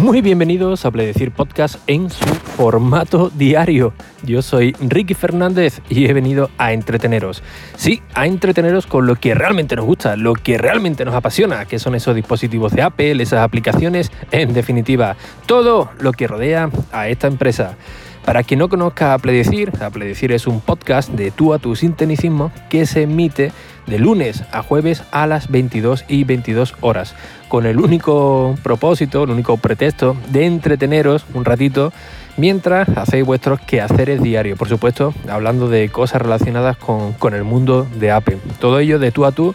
[0.00, 3.92] Muy bienvenidos a Pledecir Podcast en su formato diario.
[4.22, 7.42] Yo soy Ricky Fernández y he venido a entreteneros.
[7.76, 11.78] Sí, a entreteneros con lo que realmente nos gusta, lo que realmente nos apasiona, que
[11.78, 17.26] son esos dispositivos de Apple, esas aplicaciones, en definitiva, todo lo que rodea a esta
[17.26, 17.76] empresa.
[18.24, 21.76] Para quien no conozca a Pledecir, a Pledecir es un podcast de tú a tu
[21.76, 23.52] sintonicismo que se emite
[23.86, 27.14] de lunes a jueves a las 22 y 22 horas,
[27.48, 31.92] con el único propósito, el único pretexto de entreteneros un ratito
[32.36, 37.86] mientras hacéis vuestros quehaceres diarios, por supuesto, hablando de cosas relacionadas con, con el mundo
[37.98, 38.38] de Apple.
[38.58, 39.54] Todo ello de tú a tú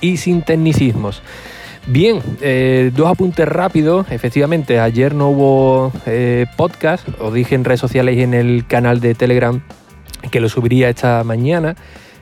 [0.00, 1.22] y sin tecnicismos.
[1.88, 4.06] Bien, eh, dos apuntes rápidos.
[4.10, 9.00] Efectivamente, ayer no hubo eh, podcast, os dije en redes sociales y en el canal
[9.00, 9.62] de Telegram
[10.32, 11.76] que lo subiría esta mañana.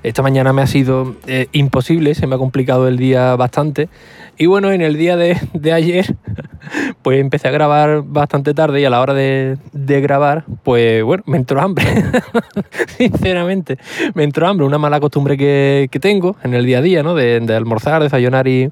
[0.05, 3.88] Esta mañana me ha sido eh, imposible, se me ha complicado el día bastante.
[4.36, 6.14] Y bueno, en el día de, ayer,
[7.02, 11.38] pues empecé a grabar bastante tarde y a la hora de, grabar, pues bueno, me
[11.38, 11.86] entró hambre.
[12.98, 13.78] Sinceramente,
[14.12, 17.14] me entró hambre, una mala costumbre que, tengo en el día a día, ¿no?
[17.14, 18.70] De, almorzar, desayunar y,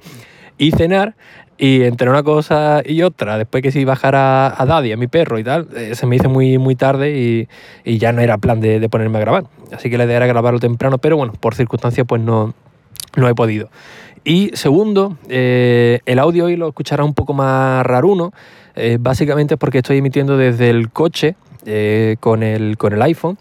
[0.58, 1.14] y cenar.
[1.62, 5.38] Y entre una cosa y otra, después que si bajara a Daddy, a mi perro
[5.38, 7.48] y tal, eh, se me hizo muy, muy tarde y,
[7.84, 9.44] y ya no era plan de, de, ponerme a grabar.
[9.70, 12.52] Así que la idea era grabarlo temprano, pero bueno, por circunstancias pues no,
[13.14, 13.70] no he podido.
[14.24, 18.32] Y segundo, eh, el audio hoy lo escuchará un poco más raruno,
[18.74, 21.36] eh, básicamente porque estoy emitiendo desde el coche
[22.18, 23.38] con, el, con el iPhone.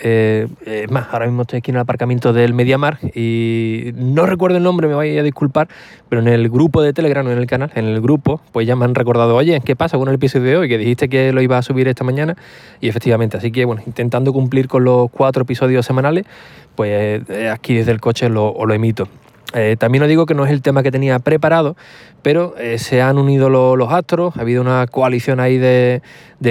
[0.00, 4.56] Eh, es más, ahora mismo estoy aquí en el aparcamiento del Mediamar y no recuerdo
[4.56, 5.68] el nombre, me voy a disculpar,
[6.08, 8.84] pero en el grupo de Telegram, en el canal, en el grupo, pues ya me
[8.84, 10.68] han recordado, oye, ¿qué pasa con el episodio de hoy?
[10.68, 12.36] Que dijiste que lo iba a subir esta mañana
[12.80, 16.24] y efectivamente, así que bueno, intentando cumplir con los cuatro episodios semanales,
[16.74, 19.08] pues eh, aquí desde el coche lo, lo emito.
[19.54, 21.76] Eh, también os digo que no es el tema que tenía preparado,
[22.22, 26.00] pero eh, se han unido los astros, ha habido una coalición ahí de,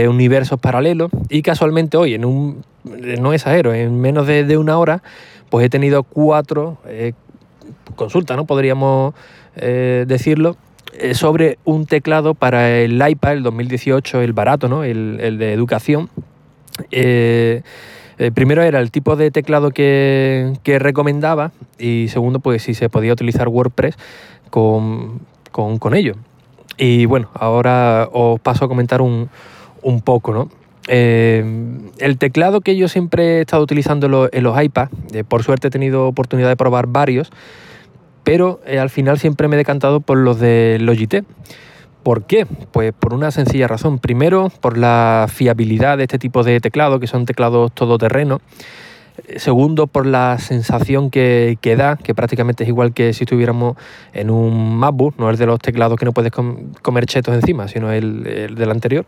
[0.08, 5.02] universos paralelos y casualmente hoy, en un, no exagero, en menos de, una hora,
[5.50, 7.14] pues he tenido cuatro eh,
[7.96, 8.46] consultas, ¿no?
[8.46, 9.14] Podríamos
[9.56, 10.56] decirlo,
[11.14, 14.84] sobre un teclado para el iPad, el 2018, el barato, ¿no?
[14.86, 16.10] El, el de educación.
[16.92, 17.62] Eh,
[18.30, 23.48] primero era el tipo de teclado que, recomendaba y segundo, pues si se podía utilizar
[23.48, 23.98] WordPress
[24.50, 25.22] con,
[25.94, 26.16] ello.
[26.78, 29.30] Y bueno, ahora os paso a comentar un,
[30.04, 30.50] poco, ¿no?
[30.88, 31.44] Eh,
[32.00, 35.72] el teclado que yo siempre he estado utilizando en los, iPads, eh, por suerte he
[35.72, 37.32] tenido oportunidad de probar varios,
[38.24, 41.26] pero al final siempre me he decantado por los de Logitech.
[42.04, 42.46] ¿Por qué?
[42.46, 44.00] Pues por una sencilla razón.
[44.00, 48.42] Primero, por la fiabilidad de este tipo de teclado, que son teclados todoterreno.
[49.36, 53.78] Segundo, por la sensación que, da, que prácticamente es igual que si estuviéramos
[54.14, 57.92] en un MacBook, no es de los teclados que no puedes comer chetos encima, sino
[57.92, 58.24] el,
[58.56, 59.06] del anterior.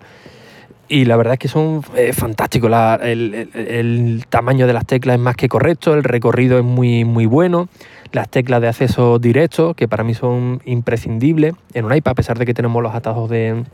[0.87, 2.69] Y la verdad es que son eh, fantásticos.
[3.01, 7.69] el, tamaño de las teclas es más que correcto, el recorrido es muy, muy bueno
[8.13, 12.39] las teclas de acceso directo, que para mí son imprescindibles en un iPad, a pesar
[12.39, 13.65] de que tenemos los atajos de,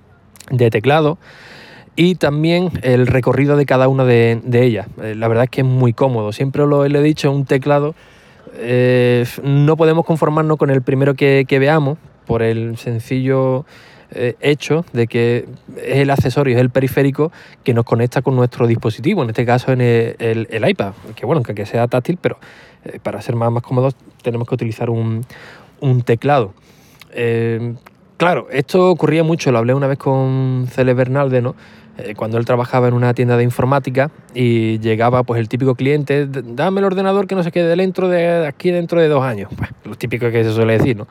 [0.71, 1.19] teclado.
[1.95, 4.87] Y también el recorrido de cada una de, ellas.
[5.03, 6.31] Eh, la verdad es que es muy cómodo.
[6.31, 7.93] Siempre lo he dicho, un teclado
[8.55, 13.65] eh, no podemos conformarnos con el primero que, veamos por el sencillo
[14.11, 15.45] eh, hecho de que
[15.77, 17.31] es el accesorio, es el periférico
[17.63, 21.65] que nos conecta con nuestro dispositivo, en este caso en el, iPad, que bueno, que
[21.67, 22.39] sea táctil, pero
[22.85, 25.23] eh, para ser más, más cómodos tenemos que utilizar un,
[26.05, 26.55] teclado.
[27.11, 27.75] Eh,
[28.17, 31.55] claro, esto ocurría mucho, lo hablé una vez con Cele Bernalde, ¿no?
[32.15, 36.79] Cuando él trabajaba en una tienda de informática y llegaba pues el típico cliente, dame
[36.79, 39.51] el ordenador que no se quede dentro de aquí dentro de dos años.
[39.57, 41.07] Pues, lo típico que se suele decir, ¿no?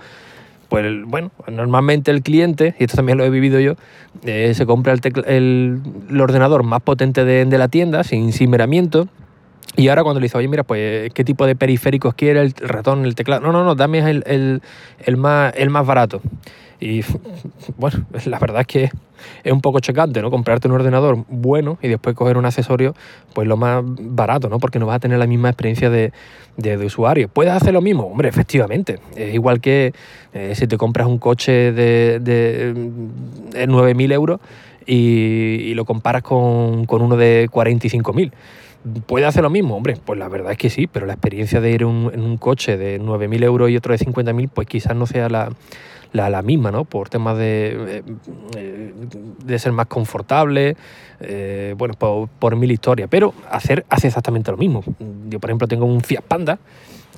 [0.69, 3.75] Pues bueno, normalmente el cliente, y esto también lo he vivido yo,
[4.23, 4.95] se compra
[5.27, 5.81] el,
[6.21, 9.09] ordenador más potente de, la tienda, sin cimeramiento,
[9.77, 13.05] y ahora cuando le dice, oye, mira, pues, ¿qué tipo de periféricos quiere el ratón,
[13.05, 13.41] el teclado?
[13.43, 14.61] No, no, no, dame el,
[15.05, 16.21] el, más, el más barato.
[16.81, 17.03] Y
[17.77, 18.91] bueno, la verdad es que
[19.45, 20.31] es un poco chocante, ¿no?
[20.31, 22.95] Comprarte un ordenador bueno y después coger un accesorio,
[23.35, 24.59] pues lo más barato, ¿no?
[24.59, 26.13] Porque no vas a tener la misma experiencia de,
[26.85, 27.29] usuario.
[27.29, 28.05] ¿Puedes hacer lo mismo?
[28.05, 28.99] Hombre, efectivamente.
[29.15, 29.93] Es igual que
[30.33, 34.41] eh, si te compras un coche de, de, 9.000 euros
[34.87, 38.33] y, lo comparas con, con uno de 45.000
[39.07, 39.77] ¿Puede hacer lo mismo?
[39.77, 42.77] Hombre, pues la verdad es que sí, pero la experiencia de ir en un coche
[42.77, 46.85] de 9.000 euros y otro de 50.000, pues quizás no sea la, misma, ¿no?
[46.85, 48.03] Por temas de,
[48.57, 48.95] eh,
[49.45, 50.77] de ser más confortable,
[51.21, 53.09] eh, bueno, por, mil historias.
[53.11, 54.85] Pero hacer, hace exactamente lo mismo.
[55.29, 56.59] Yo, por ejemplo, tengo un Fiat Panda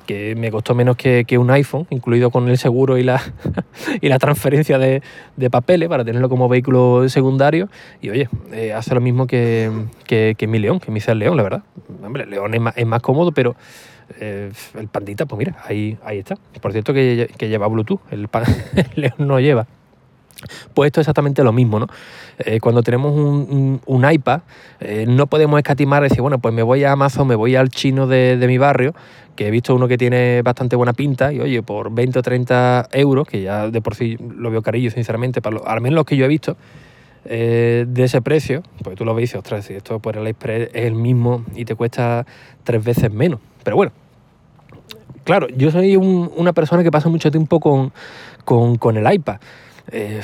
[0.05, 3.21] que me costó menos que, un iPhone, incluido con el seguro y la,
[4.01, 5.01] y la transferencia de,
[5.49, 7.69] papeles para tenerlo como vehículo secundario.
[8.01, 9.71] Y oye, eh, hace lo mismo que,
[10.47, 11.63] mi León, que mi Seat León, la verdad.
[12.03, 13.55] Hombre, León es más, cómodo, pero
[14.19, 16.35] eh, el Pandita, pues mira, ahí, ahí está.
[16.61, 18.27] Por cierto que, lleva Bluetooth, el,
[18.75, 19.67] el León no lleva.
[20.73, 21.87] Pues esto es exactamente lo mismo, ¿no?
[22.39, 24.41] Eh, cuando tenemos un, iPad,
[24.79, 27.69] eh, no podemos escatimar y decir, bueno, pues me voy a Amazon, me voy al
[27.69, 28.93] chino de, mi barrio,
[29.35, 32.89] que he visto uno que tiene bastante buena pinta, y oye, por 20 o 30
[32.93, 36.17] euros, que ya de por sí lo veo carillo, sinceramente, para al menos los que
[36.17, 36.57] yo he visto,
[37.25, 40.27] eh, de ese precio, pues tú lo ves y dices, ostras, si esto por el
[40.27, 42.25] iPad es el mismo y te cuesta
[42.63, 43.39] tres veces menos.
[43.63, 43.91] Pero bueno,
[45.23, 47.91] claro, yo soy una persona que pasa mucho tiempo con,
[48.43, 49.37] con el iPad.
[49.91, 50.21] Eh,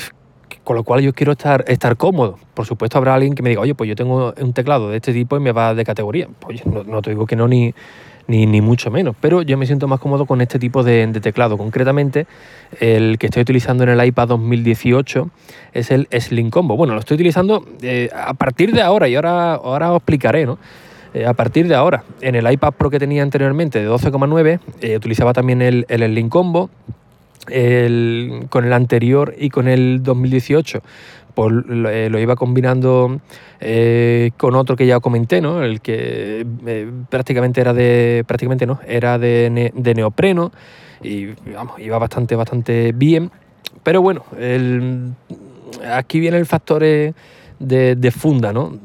[0.63, 2.37] con lo cual yo quiero estar, estar cómodo.
[2.53, 5.13] Por supuesto habrá alguien que me diga, oye, pues yo tengo un teclado de este
[5.13, 6.27] tipo y me va de categoría.
[6.39, 7.73] Pues no, te digo que no ni,
[8.27, 11.57] ni, mucho menos, pero yo me siento más cómodo con este tipo de, teclado.
[11.57, 12.27] Concretamente,
[12.81, 15.29] el que estoy utilizando en el iPad 2018
[15.71, 16.75] es el Slim Combo.
[16.75, 20.59] Bueno, lo estoy utilizando eh, a partir de ahora y ahora, ahora os explicaré, ¿no?
[21.13, 25.31] Eh, a partir de ahora, en el iPad Pro que tenía anteriormente de 12,9, utilizaba
[25.31, 26.69] también el, el Slim Combo
[27.47, 30.81] con el anterior y con el 2018
[31.37, 33.21] pues eh, lo, iba combinando
[33.59, 35.61] eh, con otro que ya comenté, ¿no?
[35.61, 38.23] El que eh, prácticamente era de.
[38.25, 40.51] prácticamente no, era de, neopreno.
[41.03, 41.27] Y
[41.77, 43.29] iba bastante, bastante bien.
[43.83, 44.25] Pero bueno,
[45.93, 47.13] aquí viene el factor de,
[48.17, 48.75] funda, ¿no?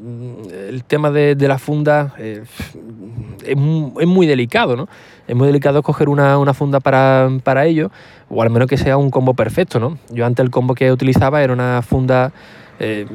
[0.69, 4.87] El tema de, la funda es, muy delicado, ¿no?
[5.27, 7.91] Es muy delicado escoger una, funda para, ello,
[8.29, 9.97] o al menos que sea un combo perfecto, ¿no?
[10.09, 12.31] Yo antes el combo que utilizaba era una funda
[12.79, 13.05] eh,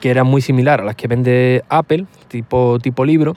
[0.00, 3.36] que era muy similar a las que vende Apple, tipo, tipo libro,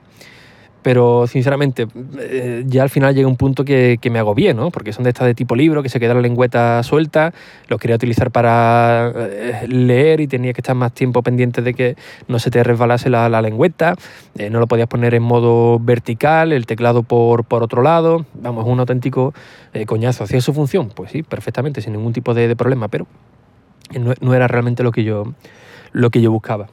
[0.85, 1.87] pero sinceramente
[2.19, 4.69] eh, ya al final llega un punto que, me hago bien, ¿no?
[4.69, 7.33] Porque son de estas de tipo libro, que se queda la lengüeta suelta,
[7.69, 11.95] los quería utilizar para eh, leer y tenía que estar más tiempo pendiente de que
[12.27, 13.95] no se te resbalase la, lengüeta,
[14.37, 18.67] eh, no lo podías poner en modo vertical, el teclado por, por otro lado, vamos,
[18.67, 19.33] un auténtico
[19.87, 20.25] coñazo.
[20.25, 20.89] ¿Hacía su función?
[20.89, 23.07] Pues sí, perfectamente, sin ningún tipo de, problema, pero
[23.99, 25.33] no, no, era realmente lo que yo,
[25.93, 26.67] lo que yo buscaba.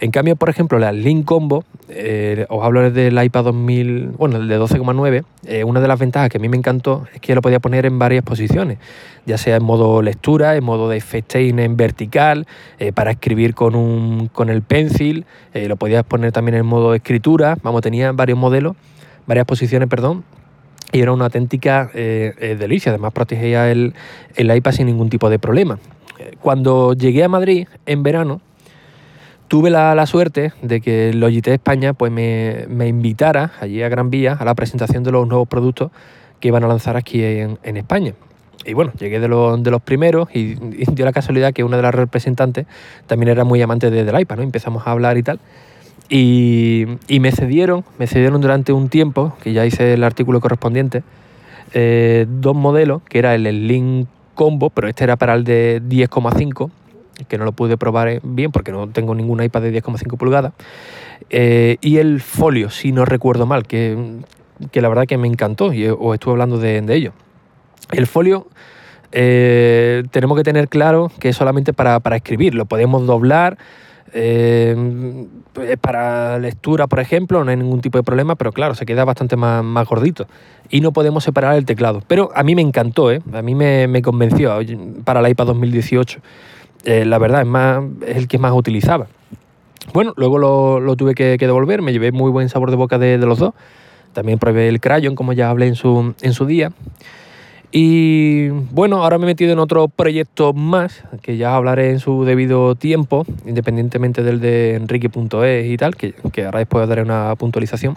[0.00, 4.48] En cambio, por ejemplo, la Link Combo, eh, os hablo del iPad 2000, bueno, el
[4.48, 7.42] de 12,9, eh, una de las ventajas que a mí me encantó es que lo
[7.42, 8.78] podía poner en varias posiciones,
[9.26, 12.46] ya sea en modo lectura, en modo de FaceTime en vertical,
[12.78, 17.58] eh, para escribir con, un, con el pencil, lo podías poner también en modo escritura,
[17.62, 18.76] vamos, tenía varios modelos,
[19.26, 20.24] varias posiciones, perdón,
[20.92, 23.92] y era una auténtica delicia, además protegía el,
[24.36, 25.78] el iPad sin ningún tipo de problema.
[26.40, 28.40] Cuando llegué a Madrid en verano,
[29.50, 34.44] tuve la, suerte de que Logitech España pues, me, invitara allí a Gran Vía a
[34.44, 35.90] la presentación de los nuevos productos
[36.38, 38.14] que iban a lanzar aquí en, España.
[38.64, 41.82] Y bueno, llegué de, los, de los primeros y, dio la casualidad que una de
[41.82, 42.66] las representantes
[43.08, 44.42] también era muy amante de, del iPad, ¿no?
[44.44, 45.40] Empezamos a hablar y tal.
[46.08, 51.02] Y, me cedieron, me cedieron durante un tiempo, que ya hice el artículo correspondiente,
[51.74, 56.70] eh, dos modelos, que era el Link Combo, pero este era para el de 10,5
[57.28, 60.52] que no lo pude probar bien porque no tengo ningún iPad de 10,5 pulgadas.
[61.28, 63.96] Eh, y el folio, si no recuerdo mal, que,
[64.72, 67.12] la verdad que me encantó y os estuve hablando de, ello.
[67.92, 68.46] El folio
[69.12, 73.58] eh, tenemos que tener claro que es solamente para, escribir, lo podemos doblar.
[74.12, 74.74] Eh,
[75.80, 79.36] para lectura, por ejemplo, no hay ningún tipo de problema, pero claro, se queda bastante
[79.36, 80.26] más, más gordito.
[80.68, 82.02] Y no podemos separar el teclado.
[82.08, 84.58] Pero a mí me encantó, a mí me, me convenció
[85.04, 86.20] para el iPad 2018.
[86.84, 89.06] Eh, la verdad es, más, es el que más utilizaba.
[89.92, 93.38] Bueno, luego lo, tuve que, devolver, me llevé muy buen sabor de boca de, los
[93.38, 93.54] dos.
[94.12, 96.72] También probé el Crayon, como ya hablé en su, en su día.
[97.72, 102.24] Y bueno, ahora me he metido en otro proyecto más, que ya hablaré en su
[102.24, 107.96] debido tiempo, independientemente del de enrique.es y tal, que, que ahora después daré una puntualización.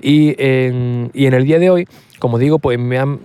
[0.00, 1.88] Y en, y en el día de hoy,
[2.18, 3.20] como digo, pues me han,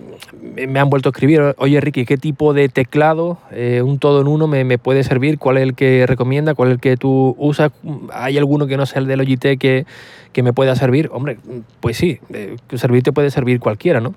[0.68, 4.28] me han vuelto a escribir, oye Ricky, ¿qué tipo de teclado, eh, un todo en
[4.28, 5.38] uno, me, puede servir?
[5.38, 6.54] ¿Cuál es el que recomienda?
[6.54, 7.72] ¿Cuál es el que tú usas?
[8.12, 11.10] ¿Hay alguno que no sea el de Logitech que, me pueda servir?
[11.12, 11.38] Hombre,
[11.80, 14.14] pues sí, eh, servirte puede servir cualquiera, ¿no?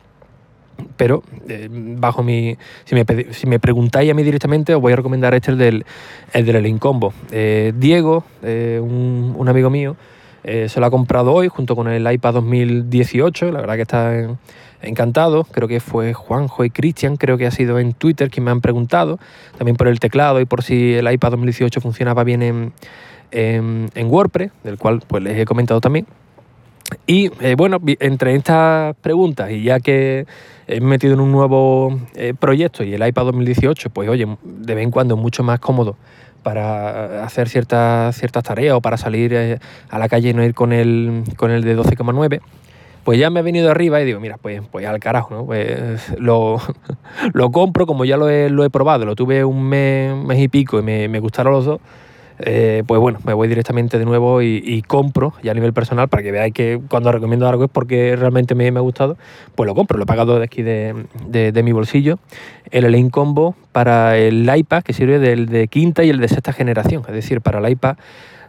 [0.96, 2.55] Pero eh, bajo mi.
[2.86, 5.86] Si me, preguntáis a mí directamente, os voy a recomendar este, el del,
[6.34, 7.13] el del Incombo.
[7.31, 9.96] Diego, un, un, amigo mío,
[10.43, 13.51] se lo ha comprado hoy junto con el iPad 2018.
[13.51, 14.38] La verdad que está en,
[14.81, 15.43] encantado.
[15.46, 18.62] Creo que fue Juanjo y Cristian, creo que ha sido en Twitter quien me han
[18.62, 19.19] preguntado,
[19.57, 22.74] también por el teclado y por si el iPad 2018 funcionaba bien
[23.31, 26.05] en, WordPress, del cual pues les he comentado también.
[27.05, 30.25] Y eh, bueno, entre estas preguntas y ya que
[30.67, 34.84] he metido en un nuevo eh, proyecto y el iPad 2018, pues oye, de vez
[34.84, 35.98] en cuando es mucho más cómodo
[36.43, 40.53] para hacer ciertas, ciertas tareas o para salir eh, a la calle y no ir
[40.53, 42.39] con el, con el de 12,9
[43.07, 45.45] pues ya me he venido arriba y digo, mira, pues, pues al carajo, ¿no?
[45.45, 46.59] Pues lo,
[47.31, 50.49] lo compro como ya lo he, lo he, probado, lo tuve un mes, mes y
[50.49, 51.79] pico y me, gustaron los dos.
[52.39, 56.21] Eh, pues bueno, me voy directamente de nuevo y, compro, ya a nivel personal, para
[56.21, 59.15] que veáis que cuando recomiendo algo es porque realmente me, ha gustado,
[59.55, 60.93] pues lo compro, lo he pagado de aquí de,
[61.29, 62.19] de, mi bolsillo.
[62.71, 66.51] El Lane Combo para el iPad, que sirve del de quinta y el de sexta
[66.51, 67.95] generación, es decir, para el iPad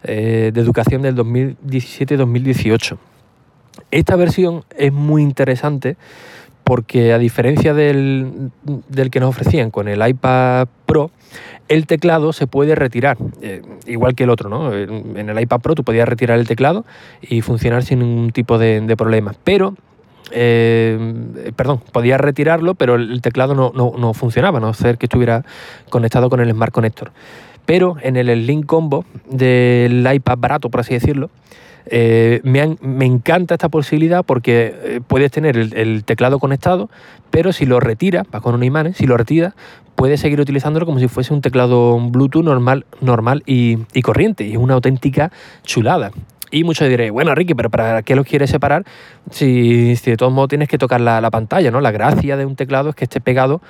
[0.02, 2.98] eh, de educación del 2017-2018.
[3.90, 5.96] Esta versión es muy interesante
[6.68, 8.50] porque a diferencia del,
[9.10, 11.10] que nos ofrecían con el iPad Pro,
[11.68, 14.74] el teclado se puede retirar, eh, igual que el otro, ¿no?
[14.74, 16.84] En el iPad Pro tú podías retirar el teclado
[17.22, 19.76] y funcionar sin ningún tipo de, problemas, pero
[20.30, 25.46] eh, perdón, podías retirarlo, pero el teclado no, no, funcionaba, no ser que estuviera
[25.88, 27.12] conectado con el Smart Connector.
[27.64, 31.30] Pero en el Link Combo del iPad barato, por así decirlo,
[31.90, 36.90] eh, me, encanta esta posibilidad porque eh, puedes tener el, teclado conectado,
[37.30, 39.54] pero si lo retiras, va con un imán, si lo retiras,
[39.94, 44.46] puedes seguir utilizándolo como si fuese un teclado Bluetooth normal, normal y, y corriente.
[44.46, 45.32] Y es una auténtica
[45.64, 46.12] chulada.
[46.50, 48.84] Y muchos diréis, bueno, Ricky, pero ¿para qué los quieres separar
[49.30, 51.70] si, de todos modos tienes que tocar la, pantalla?
[51.70, 51.80] ¿no?
[51.80, 53.60] La gracia de un teclado es que esté pegado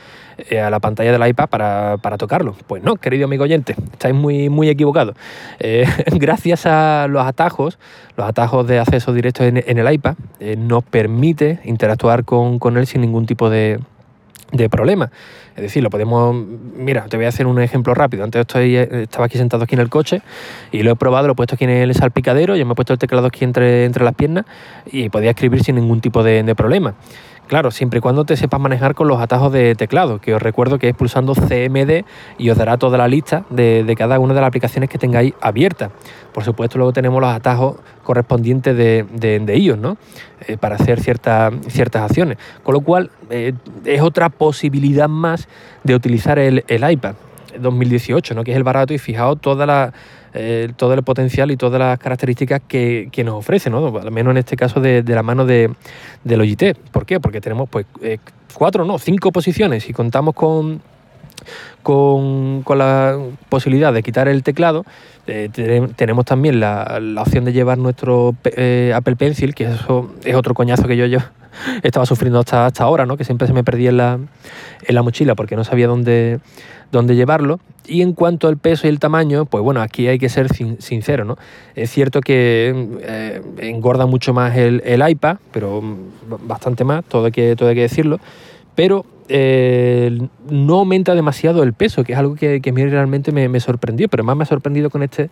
[0.50, 2.54] eh, a la pantalla del iPad para, tocarlo.
[2.66, 5.16] Pues no, querido amigo oyente, estáis muy, muy equivocados.
[5.58, 7.78] Eh, gracias a los atajos,
[8.16, 12.86] los atajos de acceso directo en, el iPad, eh, nos permite interactuar con, con él
[12.86, 13.80] sin ningún tipo de,
[14.52, 15.10] de problema.
[15.56, 16.34] Es decir, lo podemos.
[16.76, 18.24] Mira, te voy a hacer un ejemplo rápido.
[18.24, 20.22] Antes estoy, estaba aquí sentado aquí en el coche
[20.70, 22.92] y lo he probado, lo he puesto aquí en el salpicadero, yo me he puesto
[22.92, 24.44] el teclado aquí entre, entre las piernas
[24.86, 26.94] y podía escribir sin ningún tipo de, de problema.
[27.48, 30.78] Claro, siempre y cuando te sepas manejar con los atajos de teclado, que os recuerdo
[30.78, 32.04] que es pulsando CMD
[32.36, 35.90] y os dará toda la lista de, cada una de las aplicaciones que tengáis abierta.
[36.34, 39.96] Por supuesto, luego tenemos los atajos correspondientes de, de, ellos, ¿no?
[40.46, 42.36] Eh, para hacer ciertas ciertas acciones.
[42.62, 43.54] Con lo cual, eh,
[43.86, 45.48] es otra posibilidad más
[45.84, 47.14] de utilizar el, el iPad
[47.58, 48.44] 2018, ¿no?
[48.44, 49.92] que es el barato y fijaos toda la
[50.34, 53.96] eh, todo el potencial y todas las características que, nos ofrece, ¿no?
[53.98, 55.70] al menos en este caso de, la mano de,
[56.24, 56.76] Logitech.
[56.76, 57.20] ¿Por qué?
[57.20, 58.18] Porque tenemos pues eh,
[58.54, 60.80] cuatro, no, cinco posiciones y contamos con,
[61.82, 63.18] con, la
[63.48, 64.84] posibilidad de quitar el teclado.
[65.26, 65.50] Eh,
[65.96, 68.34] tenemos también la, opción de llevar nuestro
[68.94, 71.20] Apple Pencil, que eso es otro coñazo que yo, yo
[71.82, 73.16] estaba sufriendo hasta, hasta ahora, ¿no?
[73.16, 74.18] que siempre se me perdía en la,
[74.86, 76.40] en la mochila porque no sabía dónde,
[76.92, 77.60] dónde llevarlo.
[77.88, 81.24] Y en cuanto al peso y el tamaño, pues bueno, aquí hay que ser sincero,
[81.24, 81.36] ¿no?
[81.74, 85.82] Es cierto que eh, engorda mucho más el, iPad, pero
[86.46, 88.20] bastante más, todo hay que, todo hay que decirlo,
[88.74, 90.18] pero eh,
[90.50, 94.22] no aumenta demasiado el peso, que es algo que, a mí realmente me, sorprendió, pero
[94.22, 95.30] más me ha sorprendido con este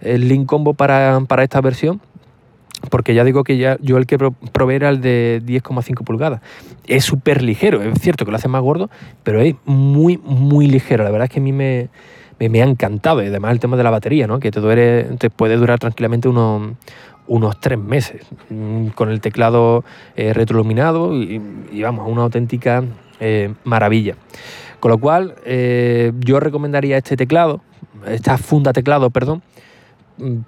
[0.00, 2.00] el Link Combo para, para esta versión,
[2.90, 6.40] porque ya digo que ya yo el que probé era el de 10,5 pulgadas.
[6.86, 8.90] Es súper ligero, es cierto que lo hace más gordo,
[9.22, 11.04] pero es muy, muy ligero.
[11.04, 11.88] La verdad es que a mí me,
[12.40, 13.22] ha encantado.
[13.22, 14.40] Y además el tema de la batería, ¿no?
[14.40, 16.72] que te, te puede durar tranquilamente unos,
[17.26, 19.84] unos tres meses, mm, con el teclado
[20.16, 21.40] eh, retroiluminado y,
[21.82, 22.84] vamos, una auténtica
[23.20, 24.16] eh, maravilla.
[24.80, 27.62] Con lo cual, eh, yo recomendaría este teclado,
[28.06, 29.42] esta funda teclado, perdón,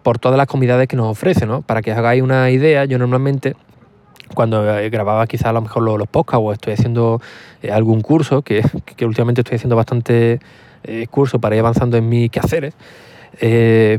[0.03, 1.63] por todas las comunidades que nos ofrece, ¿no?
[1.63, 3.55] Para que os hagáis una idea, yo normalmente
[4.35, 7.21] cuando eh, grababa quizás a lo mejor los, podcasts o estoy haciendo
[7.63, 8.63] eh, algún curso, que,
[9.03, 10.41] últimamente estoy haciendo bastante
[10.85, 12.75] eh, curso para ir avanzando en mis quehaceres,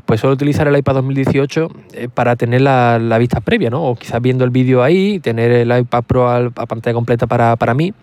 [0.05, 1.69] pues suelo utilizar el iPad 2018
[2.15, 3.83] para tener la, vista previa, ¿no?
[3.83, 7.75] O quizás viendo el vídeo ahí, tener el iPad Pro a, pantalla completa para, para
[7.75, 7.93] mí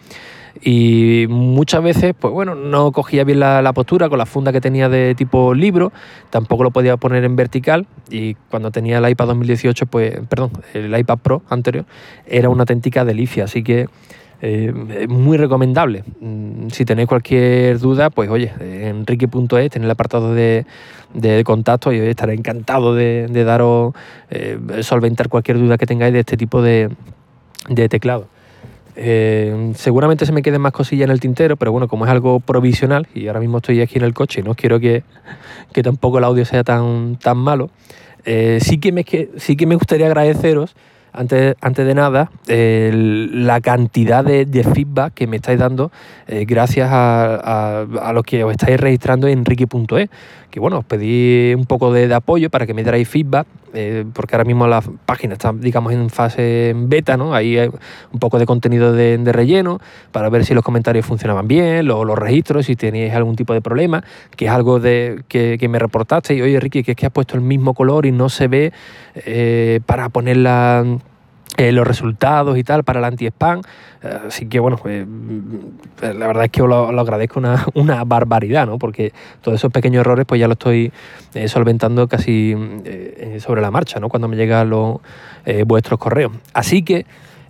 [0.63, 4.89] y muchas veces, pues bueno, no cogía bien la, postura con la funda que tenía
[4.89, 5.93] de tipo libro,
[6.31, 10.97] tampoco lo podía poner en vertical y cuando tenía el iPad 2018, pues, perdón, el
[10.97, 11.85] iPad Pro anterior,
[12.27, 13.89] era una auténtica delicia, así que
[14.43, 16.05] eh, muy recomendable.
[16.21, 20.67] Mm, si tenéis cualquier duda, pues oye, en enrique.es tenéis el apartado de,
[21.45, 23.95] contacto y estaré encantado de, daros,
[24.31, 26.91] eh, solventar cualquier duda que tengáis de este tipo de,
[27.69, 28.29] de teclado.
[28.97, 32.41] Eh, seguramente se me queden más cosillas en el tintero, pero bueno, como es algo
[32.41, 35.03] provisional y ahora mismo estoy aquí en el coche y no quiero que,
[35.83, 37.71] tampoco el audio sea tan, tan malo,
[38.25, 39.05] eh, sí, que me,
[39.37, 40.77] sí que me gustaría agradeceros,
[41.13, 45.93] antes, antes de nada, la cantidad de, feedback que me estáis dando
[46.27, 50.11] eh, gracias a, a, lo que os estáis registrando en Ricky.es.
[50.51, 54.37] Que bueno, os pedí un poco de, apoyo para que me dierais feedback eh, porque
[54.37, 57.35] ahora mismo la página está, digamos, en fase beta, ¿no?
[57.35, 57.69] Ahí hay
[58.13, 59.81] un poco de contenido de, relleno
[60.13, 64.05] para ver si los comentarios funcionaban bien, los, registros, si teníais algún tipo de problema,
[64.37, 67.35] que es algo de, que, me reportaste y, oye, Ricky, que es que has puesto
[67.35, 68.73] el mismo color y no se ve
[69.15, 70.85] eh, para ponerla
[71.57, 73.63] eh, los resultados y tal para el anti-spam.
[74.03, 78.05] Eh, así que bueno, pues, mm, la verdad es que os lo, agradezco una, una,
[78.05, 78.79] barbaridad, ¿no?
[78.79, 80.93] Porque todos esos pequeños errores pues ya lo estoy
[81.35, 82.55] eh, solventando casi
[83.39, 84.09] sobre la marcha, ¿no?
[84.09, 84.99] Cuando me llegan los,
[85.67, 86.33] vuestros correos.
[86.53, 87.07] Así que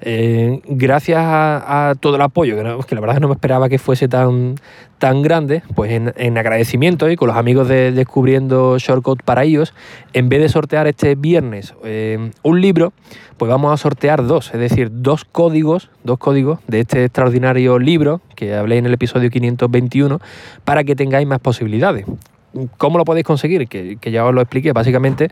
[0.07, 2.57] eh, gracias a, todo el apoyo,
[2.87, 4.57] que, la verdad no me esperaba que fuese tan,
[4.99, 9.73] tan grande, pues en, agradecimiento y con los amigos de Descubriendo Shortcut para ellos,
[10.13, 12.93] en vez de sortear este viernes eh, un libro,
[13.39, 18.21] pues vamos a sortear dos, es decir, dos códigos, dos códigos de este extraordinario libro
[18.37, 20.21] que hablé en el episodio 521
[20.65, 22.05] para que tengáis más posibilidades.
[22.79, 23.69] ¿Cómo lo podéis conseguir?
[23.69, 24.73] Que, ya os lo expliqué.
[24.73, 25.29] Básicamente,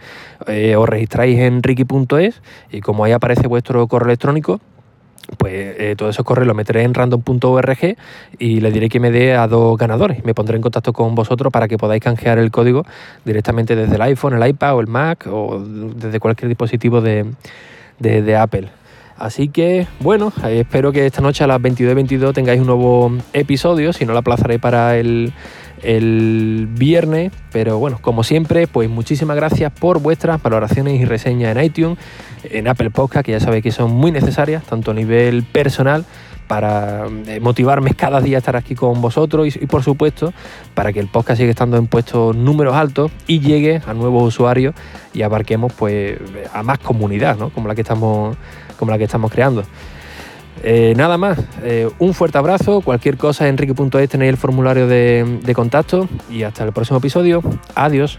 [0.46, 4.60] eh, os registráis en ricky.es y como ahí aparece vuestro correo electrónico,
[5.38, 7.96] pues eh, todos esos correos los meteré en random.org
[8.38, 10.24] y le diré que me dé a dos ganadores.
[10.24, 12.84] Me pondré en contacto con vosotros para que podáis canjear el código
[13.24, 17.26] directamente desde el iPhone, el iPad o el Mac o desde cualquier dispositivo de,
[18.36, 18.68] Apple.
[19.16, 24.04] Así que, bueno, espero que esta noche a las 22.22 tengáis un nuevo episodio, si
[24.04, 25.32] no lo aplazaré para el
[25.82, 27.32] el viernes.
[27.52, 31.98] Pero bueno, como siempre, pues muchísimas gracias por vuestras valoraciones y reseñas en iTunes,
[32.44, 36.04] en Apple Podcast, que ya sabéis que son muy necesarias, tanto a nivel personal
[36.48, 40.34] para eh, motivarme cada día a estar aquí con vosotros y, por supuesto
[40.74, 44.74] para que el podcast siga estando en puestos números altos y llegue a nuevos usuarios
[45.14, 46.18] y abarquemos pues
[46.52, 47.48] a más comunidad ¿no?
[47.50, 48.36] como la que estamos
[48.78, 49.62] como la que estamos creando.
[50.62, 55.52] Eh, nada más, eh, un fuerte abrazo, cualquier cosa en enrique.es tenéis el formulario de
[55.54, 57.42] contacto y hasta el próximo episodio.
[57.74, 58.18] Adiós.